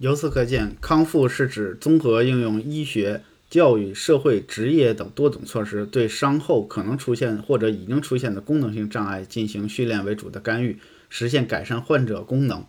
[0.00, 10.78] 由此可见，康复是指综合应用医学、教育、社会、职业等多种措施，对伤后可能出现或者已经出现的功能性障碍进行训练为主的干预，
[11.10, 12.64] 实现改善患者功能，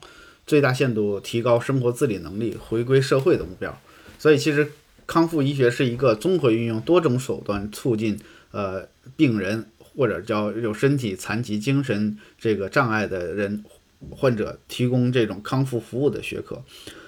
[0.45, 3.81] 最大限度提高生活自理能力，回归社会的目标。
[4.19, 4.69] 所以，其实
[5.07, 8.19] 康复医学是一个综合运用多种手段促进
[8.51, 8.85] 呃
[9.15, 9.65] 病人。
[9.93, 13.61] 或者叫有身体残疾、精神这个障碍的人
[14.09, 16.63] 患者提供这种康复服务的学科。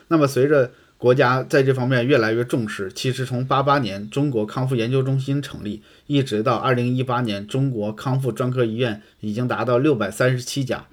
[0.07, 10.85] 那么，随着国家在这方面越来越重视，其实从八八年中国康复研究中心成立，一直到二零一八年，中国康复专科医院已经达到六百三十七家。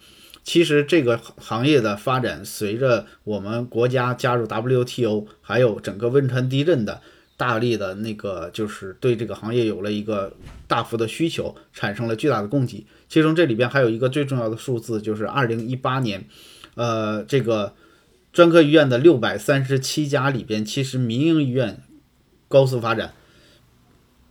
[0.43, 7.01] 其实，这个行业的发展，随着我们国家加入 WTO，还有整个汶川地震的。
[7.37, 10.31] 大力的那个就是对这个行业有了一个
[10.69, 12.85] 大幅的需求，产生了巨大的供给。
[13.09, 16.23] 其中这里边还有一个最重要的数字，就是二零一八年，
[16.75, 17.73] 呃，这个
[18.33, 21.83] 专科医院的六百三十七家里边，其实民营医院
[22.49, 23.13] 高速发展，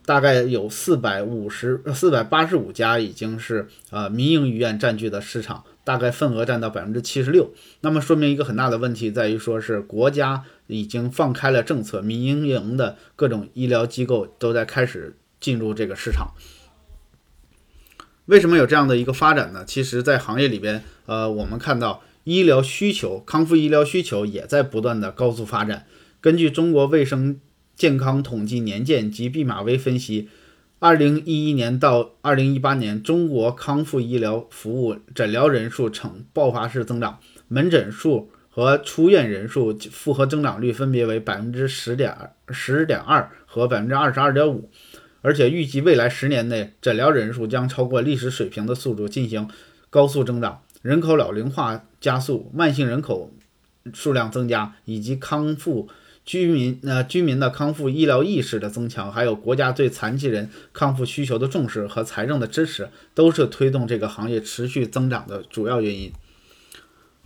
[0.04, 5.64] 大概有四百五十四百八十五家已经是呃民营医院占据的市场。
[5.82, 16.34] 大概份额占到百分之七十六，那么说明一个很大的问题在于，说是国家已经放开了政策，民营的各种医疗机构都在开始进入这个市场。
[18.26, 19.64] 为什么有这样的一个发展呢？
[19.64, 25.86] 其实，在行业里边，呃，我们看到医疗需求、康复医疗需求也在不断的高速发展。
[26.20, 27.40] 根据中国卫生
[27.74, 30.28] 健康统计年鉴及毕马威分析。
[30.82, 42.16] 二零一一年到二零一八年，中国康复医疗服务诊疗人数呈爆发式增长，门诊数和出院人数复合增长率分别为百分之十点
[42.48, 44.70] 十点二和百分之二十二点五，
[45.20, 49.50] 而且预计未来十年内，诊疗人数将超过历史水平的速度进行
[49.90, 53.30] 高速增长，人口老龄化加速，慢性人口
[53.92, 55.88] 数量增加，以及康复。
[56.22, 66.12] 居民呃，居民的康复医疗意识的增强，还有国家对残疾人康复需求的重视和财政的支持，都是推动这个行业持续增长的主要原因。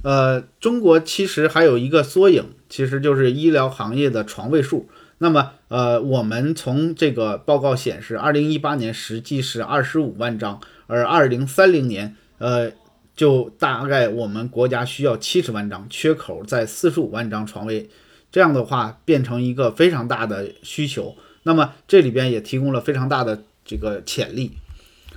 [0.02, 4.88] 呃，中国其实还有一个缩影，其实就是医疗行业的床位数。
[5.18, 12.72] 那么，呃，我们从这个报告显示，二零一八年实际是二十五万张，而二零三零年，呃，
[13.16, 17.88] 就大概我们国家需要七十万张，缺口在四十五万张床位。
[18.32, 21.14] 这样的话变成一个非常大的需求，
[21.44, 24.58] 那么这里边也提供了非常大的这个潜力，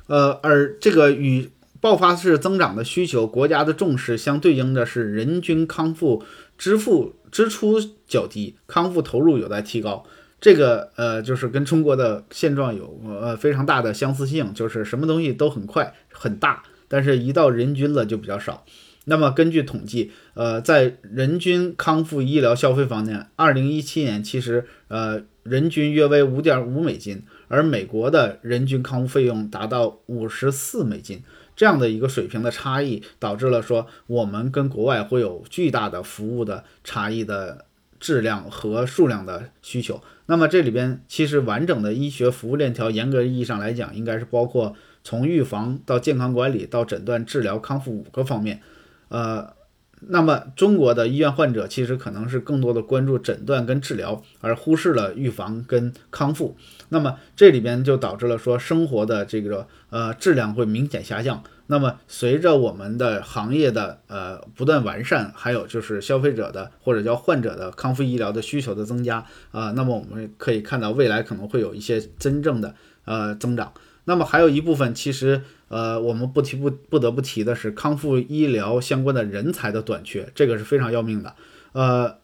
[0.06, 1.50] 呃，而这个与
[1.82, 6.24] 爆发式增长的需求，国家的重视相对应的是人均康复
[6.60, 10.06] 支付支出较低，康复投入有待提高。
[10.40, 18.66] 这个呃，就是跟中国的现状有呃非常大的相似性，就是什么东西都很快很大，但是一到人均了就比较少。
[19.10, 31.24] 那么根据统计，呃，在人均康复医疗消费方面，二零一七年其实呃人均约为五点五美金，而美国的人均康复费用达到五十四美金，
[31.56, 37.64] 这样的一个水平的差异，导致了说我们跟国外会有巨大的服务的差异的
[38.02, 40.02] 质量和数量的需求。
[40.26, 44.76] 那么这里边其实完整的医学服务链条，严格意义上来讲，应该是包括
[45.08, 48.60] 从预防到健康管理到诊断治疗康复五个方面。
[49.08, 49.54] 呃，
[50.02, 56.58] 那么中国的医院患者其实可能是更多的关注诊断跟治疗，而忽视了预防跟康复。
[56.90, 61.42] 那么这里边就导致了说生活的这个呃质量会明显下降。
[61.68, 72.76] 那么随着我们的行业的呃不断完善，还有就是消费者的或者叫患者的康复医疗的需求的增加啊，那么我们可以看到未来可能会有一些真正的
[73.06, 73.72] 呃增长。
[74.08, 75.44] 那么还有一部分其实。
[75.70, 81.36] 呃，我们不提不不得不提的是康复医疗相关的人才的短缺，这个是非常要命的。
[81.74, 82.20] 呃，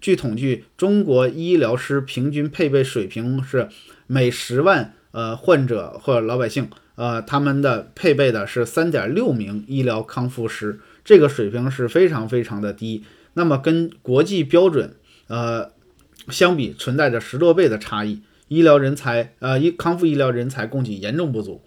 [0.00, 3.68] 据统计，中国医疗师平均配备水平是
[4.08, 13.04] 每十万呃患者或老百姓，呃，他们的配备的是三点六名医疗康复师，这个水平是非常非常的低。
[13.34, 14.96] 那么跟国际标准
[15.28, 15.70] 呃
[16.28, 21.62] 相比，存在着十多倍的差异，医疗人才呃医康复医疗人才供给严重不足。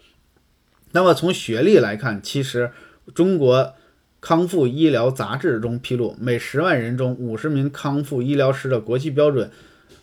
[0.92, 2.72] 那么从学历来看，其实
[3.14, 3.72] 中国
[4.20, 9.50] 康复医疗杂志中披露，每十万人中五十名康复医疗师的国际标准，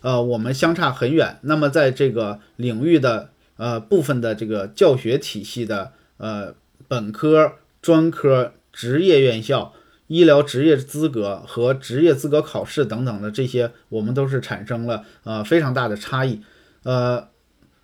[0.00, 1.38] 呃，我们相差很远。
[1.42, 6.56] 那么在这个领域的呃部分的这个教学体系的呃
[6.88, 9.72] 本科、专科、职业院校、
[10.08, 16.42] 医疗职业资格和职业资格考试等等的这些，我们都是产生了呃非常大的差异。
[16.82, 17.28] 呃，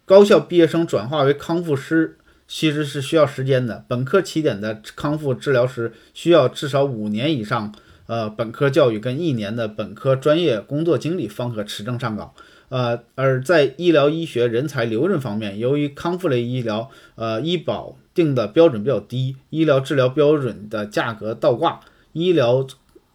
[0.05, 2.17] 高校毕业生转化为康复师。
[2.51, 3.85] 其实是需要时间的。
[3.89, 7.75] 本科起点的康复治疗师需要至少五年以上，
[8.07, 12.33] 呃本科教育跟一年的本科专业工作经历方可持证上岗。
[12.71, 21.81] 呃，而在医疗医学人才留任方面，由于康复类医疗，呃，医保定的标准比较低，医疗治疗标准的价格倒挂，
[22.15, 22.67] 医疗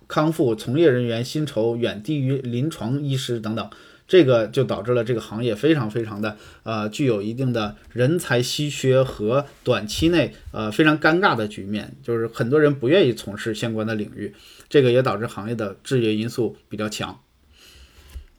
[0.07, 3.67] 康复从业人员薪酬远低于临床医师等等，
[4.07, 14.33] 这个就导致了这个行业非常非常的呃，具有一定的人才稀缺和短期内呃非常尴尬的局面，就是很多人不愿意从事相关的领域，
[14.69, 17.19] 这个也导致行业的制约因素比较强。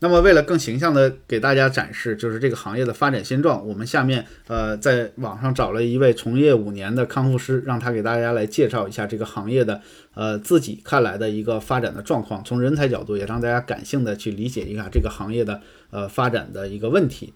[0.01, 9.81] 那么，为了更形象的给大家展示，就是这个行业的发展现状，我们下面呃在网上找了一位从业五年的康复师，让他给大家来介绍一下这个行业的
[10.13, 17.33] 呃自己看来的一个发展的状况，从人才角度也让大家感性的去理解一下这个行业的呃发展的一个问题。